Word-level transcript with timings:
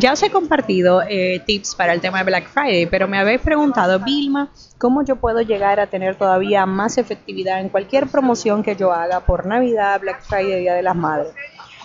Ya 0.00 0.12
os 0.12 0.22
he 0.24 0.30
compartido 0.30 1.02
eh, 1.08 1.40
tips 1.46 1.76
para 1.76 1.92
el 1.92 2.00
tema 2.00 2.18
de 2.18 2.24
Black 2.24 2.48
Friday, 2.48 2.86
pero 2.86 3.06
me 3.06 3.16
habéis 3.16 3.40
preguntado, 3.40 4.00
Vilma, 4.00 4.50
¿cómo 4.78 5.04
yo 5.04 5.16
puedo 5.16 5.40
llegar 5.40 5.78
a 5.78 5.86
tener 5.86 6.16
todavía 6.16 6.66
más 6.66 6.98
efectividad 6.98 7.60
en 7.60 7.68
cualquier 7.68 8.08
promoción 8.08 8.64
que 8.64 8.74
yo 8.74 8.92
haga 8.92 9.20
por 9.20 9.46
Navidad, 9.46 10.00
Black 10.00 10.22
Friday, 10.22 10.60
Día 10.60 10.74
de 10.74 10.82
las 10.82 10.96
Madres? 10.96 11.32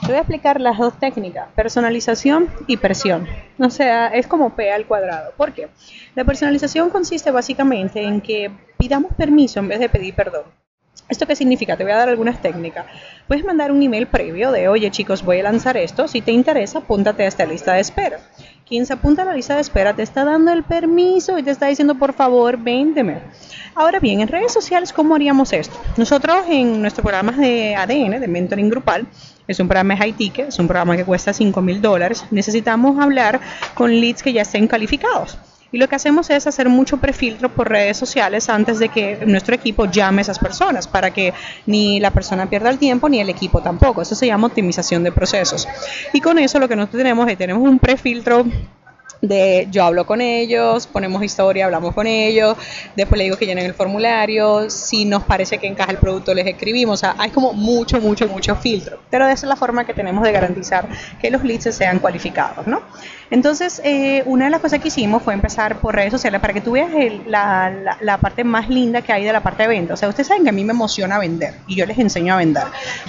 Te 0.01 0.07
voy 0.07 0.15
a 0.15 0.19
explicar 0.19 0.59
las 0.59 0.79
dos 0.79 0.97
técnicas, 0.97 1.49
personalización 1.55 2.49
y 2.65 2.77
presión. 2.77 3.27
O 3.59 3.69
sea, 3.69 4.07
es 4.07 4.25
como 4.25 4.55
P 4.55 4.71
al 4.71 4.87
cuadrado. 4.87 5.33
¿Por 5.37 5.53
qué? 5.53 5.67
La 6.15 6.23
personalización 6.23 6.89
consiste 6.89 7.29
básicamente 7.29 8.01
en 8.01 8.21
que 8.21 8.49
pidamos 8.77 9.13
permiso 9.13 9.59
en 9.59 9.67
vez 9.67 9.79
de 9.79 9.89
pedir 9.89 10.15
perdón. 10.15 10.43
¿Esto 11.09 11.25
qué 11.25 11.35
significa? 11.35 11.75
Te 11.75 11.83
voy 11.83 11.91
a 11.91 11.97
dar 11.97 12.09
algunas 12.09 12.39
técnicas. 12.39 12.85
Puedes 13.27 13.43
mandar 13.43 13.71
un 13.71 13.81
email 13.81 14.07
previo 14.07 14.51
de, 14.51 14.67
oye 14.67 14.91
chicos, 14.91 15.23
voy 15.23 15.39
a 15.39 15.43
lanzar 15.43 15.75
esto. 15.75 16.07
Si 16.07 16.21
te 16.21 16.31
interesa, 16.31 16.79
apúntate 16.79 17.23
a 17.23 17.27
esta 17.27 17.47
lista 17.47 17.73
de 17.73 17.79
espera. 17.79 18.19
Quien 18.67 18.85
se 18.85 18.93
apunta 18.93 19.23
a 19.23 19.25
la 19.25 19.33
lista 19.33 19.55
de 19.55 19.61
espera 19.61 19.95
te 19.95 20.03
está 20.03 20.23
dando 20.23 20.53
el 20.53 20.63
permiso 20.63 21.39
y 21.39 21.43
te 21.43 21.49
está 21.49 21.65
diciendo, 21.65 21.95
por 21.95 22.13
favor, 22.13 22.57
véndeme. 22.57 23.21
Ahora 23.73 23.99
bien, 23.99 24.21
en 24.21 24.27
redes 24.27 24.53
sociales, 24.53 24.93
¿cómo 24.93 25.15
haríamos 25.15 25.51
esto? 25.51 25.75
Nosotros 25.97 26.43
en 26.47 26.79
nuestro 26.79 27.01
programa 27.01 27.31
de 27.31 27.75
ADN, 27.75 28.19
de 28.19 28.27
Mentoring 28.27 28.69
Grupal, 28.69 29.07
es 29.47 29.59
un 29.59 29.67
programa 29.67 29.95
de 29.95 30.01
high 30.01 30.13
ticket, 30.13 30.49
es 30.49 30.59
un 30.59 30.67
programa 30.67 30.95
que 30.95 31.05
cuesta 31.05 31.33
5 31.33 31.59
mil 31.63 31.81
dólares, 31.81 32.23
necesitamos 32.29 32.99
hablar 32.99 33.39
con 33.73 33.89
leads 33.89 34.21
que 34.21 34.31
ya 34.31 34.43
estén 34.43 34.67
calificados. 34.67 35.39
Y 35.71 35.77
lo 35.77 35.87
que 35.87 35.95
hacemos 35.95 36.29
es 36.29 36.47
hacer 36.47 36.67
mucho 36.67 36.97
prefiltro 36.97 37.49
por 37.49 37.69
redes 37.69 37.97
sociales 37.97 38.49
antes 38.49 38.79
de 38.79 38.89
que 38.89 39.19
nuestro 39.25 39.53
equipo 39.53 39.85
llame 39.85 40.21
a 40.21 40.23
esas 40.23 40.39
personas 40.39 40.87
para 40.87 41.11
que 41.11 41.33
ni 41.65 41.99
la 41.99 42.11
persona 42.11 42.49
pierda 42.49 42.69
el 42.69 42.79
tiempo 42.79 43.07
ni 43.07 43.19
el 43.19 43.29
equipo 43.29 43.61
tampoco. 43.61 44.01
Eso 44.01 44.15
se 44.15 44.25
llama 44.25 44.47
optimización 44.47 45.03
de 45.03 45.11
procesos. 45.11 45.67
Y 46.13 46.21
con 46.21 46.39
eso 46.39 46.59
lo 46.59 46.67
que 46.67 46.75
nosotros 46.75 46.99
tenemos 46.99 47.29
es 47.29 47.37
tenemos 47.37 47.67
un 47.67 47.77
prefiltro 47.79 48.45
de 49.21 49.67
yo 49.71 49.83
hablo 49.83 50.05
con 50.05 50.21
ellos, 50.21 50.87
ponemos 50.87 51.23
historia, 51.23 51.65
hablamos 51.65 51.93
con 51.93 52.07
ellos, 52.07 52.55
después 52.95 53.17
le 53.17 53.25
digo 53.25 53.37
que 53.37 53.45
llenen 53.45 53.65
el 53.65 53.73
formulario, 53.73 54.69
si 54.69 55.05
nos 55.05 55.23
parece 55.23 55.57
que 55.57 55.67
encaja 55.67 55.91
el 55.91 55.97
producto 55.97 56.33
les 56.33 56.47
escribimos, 56.47 56.99
o 56.99 57.01
sea, 57.01 57.15
hay 57.17 57.29
como 57.31 57.53
mucho, 57.53 57.99
mucho, 57.99 58.27
mucho 58.27 58.55
filtro, 58.55 58.99
pero 59.09 59.25
esa 59.25 59.45
es 59.45 59.49
la 59.49 59.55
forma 59.55 59.85
que 59.85 59.93
tenemos 59.93 60.23
de 60.23 60.31
garantizar 60.31 60.87
que 61.21 61.29
los 61.29 61.43
leads 61.43 61.75
sean 61.75 61.99
cualificados, 61.99 62.65
¿no? 62.67 62.81
Entonces, 63.31 63.79
eh, 63.83 64.23
una 64.25 64.45
de 64.45 64.51
las 64.51 64.59
cosas 64.59 64.79
que 64.79 64.87
hicimos 64.87 65.21
fue 65.21 65.33
empezar 65.33 65.79
por 65.79 65.93
redes 65.93 66.11
sociales 66.11 66.41
para 66.41 66.53
que 66.53 66.61
tú 66.61 66.71
veas 66.71 66.89
la, 67.27 67.97
la, 68.01 68.17
parte 68.17 68.43
más 68.43 68.69
linda 68.69 69.03
que 69.03 69.13
hay 69.13 69.23
de 69.23 69.31
la 69.31 69.41
parte 69.41 69.63
de 69.63 69.69
venta. 69.69 69.93
O 69.93 69.97
sea, 69.97 70.09
ustedes 70.09 70.27
saben 70.27 70.43
que 70.43 70.49
a 70.49 70.53
mí 70.53 70.63
me 70.63 70.73
emociona 70.73 71.19
vender 71.19 71.53
y 71.67 71.75
yo 71.75 71.85
les 71.85 71.99
enseño 71.99 72.33
a 72.33 72.37
vender. 72.37 72.63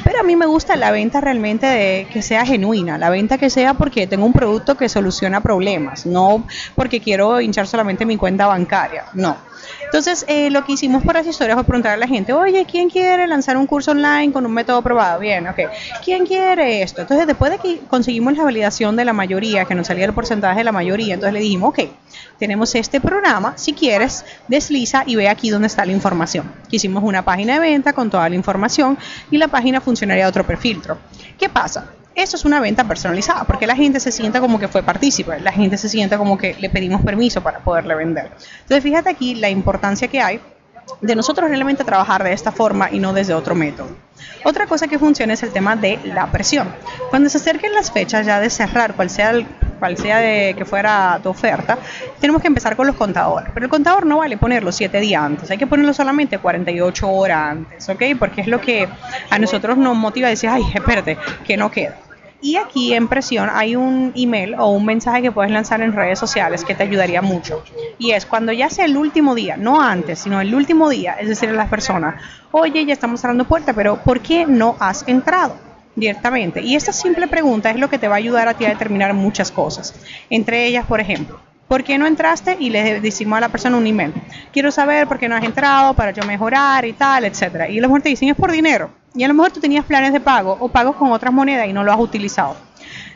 Pero 0.05 0.21
a 0.21 0.23
mí 0.23 0.37
me 0.37 0.45
gusta 0.45 0.77
la 0.77 0.91
venta 0.91 1.23
realmente 1.23 1.67
de 1.67 2.07
que 2.13 2.21
sea 2.21 2.45
genuina, 2.45 2.99
la 2.99 3.09
venta 3.09 3.39
que 3.39 3.49
sea 3.49 3.75
porque 3.75 4.07
tengo 4.07 4.27
un 4.27 4.35
producto 4.35 4.77
que 4.77 4.89
soluciona 4.91 5.41
problemas, 5.41 6.00
no 6.07 6.47
porque 6.75 7.01
quiero 7.01 7.41
hinchar 7.41 7.67
solamente 7.67 8.05
mi 8.05 8.17
cuenta 8.17 8.47
bancaria, 8.47 9.05
no. 9.15 9.37
Entonces, 9.85 10.25
eh, 10.29 10.51
lo 10.51 10.65
que 10.65 10.73
hicimos 10.73 11.03
por 11.03 11.15
las 11.15 11.27
historias 11.27 11.57
fue 11.57 11.65
preguntar 11.65 11.93
a 11.93 11.97
la 11.97 12.07
gente, 12.07 12.33
oye, 12.33 12.65
¿quién 12.65 12.89
quiere 12.89 13.27
lanzar 13.27 13.57
un 13.57 13.67
curso 13.67 13.91
online 13.91 14.33
con 14.33 14.47
un 14.47 14.53
método 14.53 14.83
probado? 14.83 15.19
Bien, 15.19 15.47
ok. 15.49 15.59
¿Quién 16.05 16.27
quiere 16.27 16.83
esto? 16.83 17.03
Entonces, 17.03 17.27
después 17.27 17.51
de 17.51 17.59
que 17.59 17.81
conseguimos 17.89 18.37
la 18.37 18.45
validación 18.45 18.97
de 18.97 19.05
la 19.05 19.13
mayoría, 19.13 19.65
que 19.65 19.75
nos 19.75 19.89
salía 19.89 20.05
el 20.05 20.13
porcentaje 20.13 20.59
de 20.59 20.65
la 20.65 20.73
mayoría, 20.73 21.15
entonces 21.15 21.35
le 21.35 21.41
dijimos, 21.41 21.71
ok, 21.71 21.91
tenemos 22.39 22.75
este 22.75 23.01
programa, 23.01 23.55
si 23.57 23.73
quieres, 23.73 24.25
desliza 24.49 25.03
y 25.07 25.17
ve 25.17 25.29
aquí 25.29 25.51
donde 25.51 25.67
está 25.67 25.85
la 25.85 25.93
información. 25.93 26.51
Hicimos 26.71 27.03
una 27.03 27.25
página 27.25 27.55
de 27.55 27.61
venta 27.61 27.93
con 27.93 28.11
toda 28.11 28.29
la 28.29 28.37
información 28.37 28.97
y 29.31 29.39
la 29.39 29.49
página 29.49 29.81
funcionaría 29.81 30.25
de 30.25 30.31
otro 30.31 30.47
perfiltro. 30.47 30.99
¿Qué 31.39 31.49
pasa? 31.49 31.87
Eso 32.15 32.37
es 32.37 32.45
una 32.45 32.61
venta 32.61 32.85
personalizada, 32.85 33.45
porque 33.45 33.67
la 33.67 33.77
gente 33.77 34.01
se 34.01 34.11
sienta 34.11 34.41
como 34.41 34.59
que 34.59 34.69
fue 34.69 34.83
partícipe, 34.83 35.39
la 35.41 35.53
gente 35.53 35.77
se 35.79 35.89
sienta 35.89 36.19
como 36.19 36.37
que 36.37 36.55
le 36.55 36.69
pedimos 36.69 37.03
permiso 37.03 37.41
para 37.43 37.61
poderle 37.61 37.95
vender. 37.95 38.31
Entonces, 38.63 38.83
fíjate 38.83 39.11
aquí 39.11 39.37
la 39.37 39.49
importancia 39.49 40.09
que 40.09 40.21
hay 40.21 40.41
de 41.01 41.15
nosotros 41.15 41.49
realmente 41.49 41.85
trabajar 41.85 42.25
de 42.25 42.33
esta 42.33 42.51
forma 42.51 42.91
y 42.91 42.99
no 42.99 43.13
desde 43.13 43.35
otro 43.35 43.55
método. 43.55 43.89
Otra 44.45 44.67
cosa 44.67 44.89
que 44.89 44.99
funciona 44.99 45.35
es 45.35 45.43
el 45.43 45.53
tema 45.53 45.77
de 45.77 45.99
la 46.05 46.27
presión. 46.31 46.69
Cuando 47.11 47.29
se 47.29 47.39
acerquen 47.39 47.73
las 47.75 47.91
fechas 47.91 48.27
ya 48.27 48.41
de 48.41 48.51
cerrar, 48.51 48.95
cual 48.95 49.09
sea, 49.09 49.31
el, 49.31 49.47
cual 49.81 49.97
sea 49.97 50.19
de 50.19 50.55
que 50.57 50.65
fuera 50.65 51.19
tu 51.23 51.31
oferta, 51.31 51.79
tenemos 52.21 52.41
que 52.41 52.49
empezar 52.49 52.77
con 52.77 52.87
los 52.87 52.95
contadores. 52.95 53.51
Pero 53.53 53.67
el 53.67 53.71
contador 53.71 54.07
no 54.07 54.19
vale 54.19 54.37
ponerlo 54.37 54.71
7 54.71 55.01
días 55.01 55.23
antes, 55.23 55.51
hay 55.51 55.59
que 55.59 55.67
ponerlo 55.67 55.93
solamente 55.93 56.39
48 56.39 57.11
horas 57.11 57.39
antes, 57.51 57.89
¿ok? 57.89 58.03
Porque 58.19 58.43
es 58.43 58.47
lo 58.47 58.61
que 58.61 58.89
a 59.31 59.39
nosotros 59.39 59.77
nos 59.77 59.97
motiva 59.97 60.29
a 60.29 60.31
decir, 60.31 60.49
ay, 60.49 60.63
espérate, 60.73 61.19
que 61.45 61.57
no 61.57 61.71
queda. 61.73 61.97
Y 62.43 62.57
aquí 62.57 62.95
en 62.95 63.07
presión 63.09 63.51
hay 63.53 63.77
un 63.77 64.13
email 64.17 64.55
o 64.59 64.69
un 64.69 64.87
mensaje 64.87 65.21
que 65.21 65.31
puedes 65.31 65.53
lanzar 65.53 65.83
en 65.83 65.93
redes 65.93 66.19
sociales 66.19 66.65
que 66.65 66.75
te 66.75 66.85
ayudaría 66.85 67.21
mucho. 67.21 67.63
Y 67.99 68.13
es 68.13 68.25
cuando 68.25 68.51
ya 68.53 68.71
sea 68.71 68.87
el 68.87 68.97
último 68.97 69.35
día, 69.35 69.59
no 69.59 69.83
antes, 69.83 70.21
sino 70.21 70.41
el 70.41 70.55
último 70.55 70.89
día, 70.89 71.17
es 71.21 71.29
decir, 71.29 71.51
a 71.51 71.53
las 71.53 71.69
personas, 71.69 72.15
oye, 72.51 72.87
ya 72.87 72.95
estamos 72.95 73.21
cerrando 73.21 73.45
puerta, 73.45 73.75
pero 73.75 73.97
¿por 73.97 74.21
qué 74.21 74.47
no 74.47 74.77
has 74.81 75.07
entrado? 75.07 75.70
Directamente. 75.97 76.63
Y 76.63 76.77
esta 76.77 76.93
simple 76.93 77.29
pregunta 77.29 77.71
es 77.71 77.77
lo 77.77 77.89
que 77.89 77.99
te 77.99 78.09
va 78.09 78.15
a 78.15 78.19
ayudar 78.19 78.49
a 78.49 78.55
ti 78.55 78.65
a 78.65 78.71
determinar 78.71 79.15
muchas 79.15 79.51
cosas. 79.51 79.95
Entre 80.29 80.67
ellas, 80.67 80.87
por 80.87 81.01
ejemplo, 81.01 81.41
¿por 81.69 81.85
qué 81.85 81.99
no 81.99 82.07
entraste? 82.07 82.57
Y 82.59 82.71
le 82.71 83.01
decimos 83.01 83.37
a 83.39 83.41
la 83.41 83.49
persona 83.49 83.77
un 83.77 83.87
email. 83.87 84.13
Quiero 84.53 84.71
saber 84.71 85.07
por 85.07 85.19
qué 85.19 85.29
no 85.29 85.37
has 85.37 85.45
entrado, 85.45 85.95
para 85.95 86.11
yo 86.11 86.23
mejorar 86.25 86.85
y 86.85 86.93
tal, 86.93 87.25
etcétera. 87.25 87.69
Y 87.69 87.79
a 87.79 87.83
lo 87.83 87.89
mejor 87.89 88.03
te 88.03 88.09
dicen 88.09 88.29
es 88.29 88.37
por 88.37 88.53
dinero. 88.53 88.91
Y 89.15 89.25
a 89.25 89.29
lo 89.29 89.35
mejor 89.35 89.53
tú 89.53 89.61
tenías 89.61 89.85
planes 89.85 90.13
de 90.13 90.21
pago 90.21 90.57
o 90.61 90.69
pagos 90.69 90.97
con 90.97 91.13
otras 91.13 91.33
monedas 91.33 91.67
y 91.67 91.73
no 91.73 91.83
lo 91.83 91.93
has 91.93 91.99
utilizado. 91.99 92.57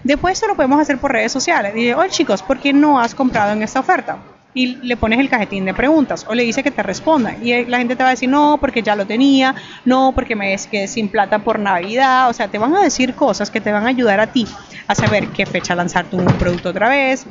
Después 0.03 0.37
eso 0.37 0.47
lo 0.47 0.57
podemos 0.57 0.81
hacer 0.81 0.99
por 0.99 1.13
redes 1.13 1.33
sociales. 1.33 1.73
Dile, 1.75 1.95
oye 1.95 2.11
chicos, 2.11 2.43
¿por 2.43 2.59
qué 2.59 2.73
no 2.73 3.01
has 3.01 3.15
comprado 3.15 3.53
en 3.53 3.63
esta 3.63 3.81
oferta? 3.81 4.19
Y 4.55 4.77
le 4.87 4.97
pones 4.97 5.19
el 5.19 5.29
cajetín 5.29 5.65
de 5.65 5.75
preguntas 5.75 6.25
o 6.29 6.35
le 6.35 6.45
dice 6.45 6.63
que 6.63 6.71
te 6.71 6.83
responda. 6.83 7.37
Y 7.41 7.67
la 7.67 7.79
gente 7.79 7.97
te 7.97 8.03
va 8.05 8.11
a 8.11 8.13
decir, 8.13 8.29
no, 8.29 8.59
porque 8.61 8.83
ya 8.83 8.95
lo 8.95 9.05
tenía, 9.05 9.55
no, 9.85 10.13
porque 10.15 10.37
me 10.37 10.57
quedé 10.71 10.87
sin 10.87 11.11
plata 11.11 11.41
por 11.41 11.59
Navidad. 11.59 12.31
O 12.31 12.33
sea, 12.33 12.49
te 12.49 12.59
van 12.59 12.75
a 12.77 12.83
decir 12.83 13.15
cosas 13.15 13.51
que 13.51 13.61
te 13.61 13.73
van 13.73 13.85
a 13.85 13.89
ayudar 13.89 14.21
a 14.21 14.29
ti 14.29 14.47
a 14.87 14.95
saber 14.95 15.29
qué 15.33 15.45
fecha 15.45 15.75
lanzar 15.75 16.09
tu 16.09 16.37
producto 16.39 16.71
otra 16.71 16.89
vez, 16.89 17.27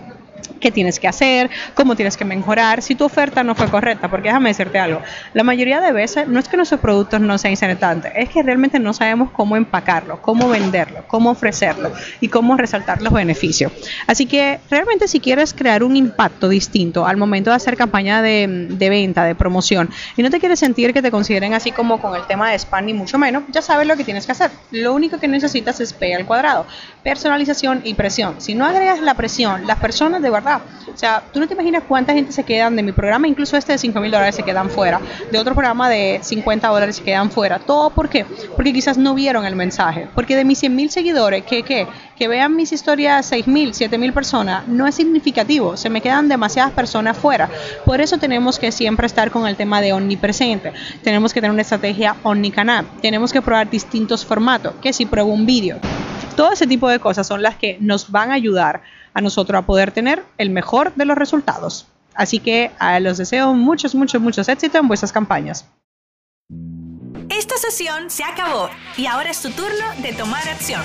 qué 0.63 0.71
tienes 0.71 0.97
que 0.97 1.09
hacer, 1.09 1.49
cómo 1.75 1.95
tienes 1.97 2.15
que 2.15 2.23
mejorar, 2.23 2.81
si 2.81 2.95
tu 2.95 3.03
oferta 3.03 3.43
no 3.43 3.53
fue 3.53 3.67
correcta, 3.67 4.09
porque 4.09 4.29
déjame 4.29 4.49
decirte 4.49 4.79
algo, 4.79 5.01
la 5.33 5.43
mayoría 5.43 5.81
de 5.81 5.91
veces 5.91 6.25
no 6.25 6.39
es 6.39 6.47
que 6.47 6.55
nuestros 6.55 6.79
productos 6.79 7.19
no 7.19 7.37
sean 7.37 7.51
interesantes, 7.51 8.13
es 8.15 8.29
que 8.29 8.41
realmente 8.41 8.79
no 8.79 8.93
sabemos 8.93 9.29
cómo 9.31 9.57
empacarlo, 9.57 10.21
cómo 10.21 10.47
venderlo, 10.47 11.03
cómo 11.07 11.31
ofrecerlo 11.31 11.91
y 12.21 12.29
cómo 12.29 12.55
resaltar 12.55 13.01
los 13.01 13.11
beneficios. 13.11 13.73
Así 14.07 14.25
que 14.25 14.61
realmente 14.69 15.09
si 15.09 15.19
quieres 15.19 15.53
crear 15.53 15.83
un 15.83 15.97
impacto 15.97 16.47
distinto 16.47 17.05
al 17.05 17.17
momento 17.17 17.49
de 17.49 17.57
hacer 17.57 17.75
campaña 17.75 18.21
de, 18.21 18.75
venta, 18.79 19.25
de 19.25 19.35
promoción, 19.35 19.89
y 20.15 20.23
no 20.23 20.29
te 20.29 20.39
quieres 20.39 20.59
sentir 20.59 20.93
que 20.93 21.01
te 21.01 21.11
consideren 21.11 21.53
así 21.53 21.73
como 21.73 21.99
con 21.99 22.15
el 22.15 22.25
tema 22.25 22.49
de 22.49 22.55
spam 22.55 22.85
ni 22.85 22.93
mucho 22.93 23.17
menos, 23.17 23.43
ya 23.49 23.61
sabes 23.61 23.85
lo 23.85 23.97
que 23.97 24.05
tienes 24.05 24.25
que 24.25 24.31
hacer. 24.31 24.49
Lo 24.71 24.93
único 24.93 25.19
que 25.19 25.27
necesitas 25.27 25.81
es 25.81 25.91
P 25.91 26.15
al 26.15 26.25
cuadrado, 26.25 26.65
personalización 27.03 27.81
y 27.83 27.95
presión. 27.95 28.35
Si 28.37 28.55
no 28.55 28.65
agregas 28.65 29.01
la 29.01 29.15
presión, 29.15 29.67
las 29.67 29.79
personas 29.79 30.21
de 30.21 30.29
verdad 30.29 30.52
o 30.93 30.97
sea, 30.97 31.23
tú 31.31 31.39
no 31.39 31.47
te 31.47 31.53
imaginas 31.53 31.83
cuánta 31.87 32.13
gente 32.13 32.31
se 32.31 32.43
quedan 32.43 32.75
de 32.75 32.83
mi 32.83 32.91
programa, 32.91 33.27
incluso 33.27 33.57
este 33.57 33.71
de 33.71 33.77
5 33.77 33.99
mil 33.99 34.11
dólares 34.11 34.35
se 34.35 34.43
quedan 34.43 34.69
fuera, 34.69 34.99
de 35.31 35.39
otro 35.39 35.53
programa 35.53 35.89
de 35.89 36.19
50 36.21 36.67
dólares 36.67 36.97
se 36.97 37.03
quedan 37.03 37.31
fuera. 37.31 37.59
¿Todo 37.59 37.89
por 37.89 38.09
qué? 38.09 38.25
Porque 38.55 38.73
quizás 38.73 38.97
no 38.97 39.13
vieron 39.13 39.45
el 39.45 39.55
mensaje. 39.55 40.07
Porque 40.13 40.35
de 40.35 40.45
mis 40.45 40.59
100 40.59 40.75
mil 40.75 40.89
seguidores, 40.89 41.43
que, 41.45 41.63
que, 41.63 41.87
que 42.15 42.27
vean 42.27 42.55
mis 42.55 42.71
historias 42.71 43.25
6 43.25 43.47
mil, 43.47 43.73
7 43.73 43.97
mil 43.97 44.13
personas, 44.13 44.67
no 44.67 44.87
es 44.87 44.95
significativo. 44.95 45.77
Se 45.77 45.89
me 45.89 46.01
quedan 46.01 46.29
demasiadas 46.29 46.71
personas 46.71 47.17
fuera. 47.17 47.49
Por 47.85 48.01
eso 48.01 48.17
tenemos 48.17 48.59
que 48.59 48.71
siempre 48.71 49.07
estar 49.07 49.31
con 49.31 49.47
el 49.47 49.55
tema 49.55 49.81
de 49.81 49.93
omnipresente. 49.93 50.73
Tenemos 51.03 51.33
que 51.33 51.41
tener 51.41 51.51
una 51.51 51.61
estrategia 51.61 52.15
omnicanal. 52.23 52.85
Tenemos 53.01 53.31
que 53.31 53.41
probar 53.41 53.69
distintos 53.69 54.25
formatos. 54.25 54.73
Que 54.81 54.93
si 54.93 55.05
pruebo 55.05 55.31
un 55.31 55.45
vídeo. 55.45 55.79
Todo 56.35 56.51
ese 56.51 56.67
tipo 56.67 56.89
de 56.89 56.99
cosas 56.99 57.27
son 57.27 57.41
las 57.41 57.57
que 57.57 57.77
nos 57.79 58.11
van 58.11 58.31
a 58.31 58.35
ayudar 58.35 58.81
a 59.13 59.21
nosotros 59.21 59.59
a 59.59 59.65
poder 59.65 59.91
tener 59.91 60.23
el 60.37 60.49
mejor 60.49 60.93
de 60.95 61.05
los 61.05 61.17
resultados. 61.17 61.87
Así 62.15 62.39
que 62.39 62.71
a 62.79 62.99
los 62.99 63.17
deseo 63.17 63.53
muchos, 63.53 63.95
muchos, 63.95 64.21
muchos 64.21 64.47
éxitos 64.49 64.79
en 64.79 64.87
vuestras 64.87 65.11
campañas. 65.11 65.65
Esta 67.29 67.57
sesión 67.57 68.09
se 68.09 68.23
acabó 68.23 68.69
y 68.97 69.05
ahora 69.05 69.31
es 69.31 69.41
tu 69.41 69.49
turno 69.49 69.85
de 70.01 70.13
tomar 70.13 70.47
acción. 70.47 70.81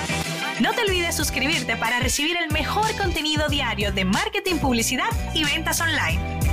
No 0.59 0.73
te 0.73 0.81
olvides 0.81 1.15
suscribirte 1.15 1.75
para 1.77 1.99
recibir 1.99 2.37
el 2.37 2.51
mejor 2.51 2.95
contenido 2.97 3.47
diario 3.49 3.91
de 3.91 4.05
marketing, 4.05 4.55
publicidad 4.55 5.09
y 5.33 5.43
ventas 5.43 5.79
online. 5.81 6.48